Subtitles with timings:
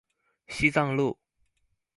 [0.47, 1.15] 西藏路